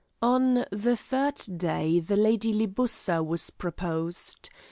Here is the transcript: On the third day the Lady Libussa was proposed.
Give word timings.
On 0.23 0.65
the 0.71 0.97
third 0.97 1.39
day 1.57 1.99
the 1.99 2.17
Lady 2.17 2.51
Libussa 2.51 3.23
was 3.23 3.51
proposed. 3.51 4.49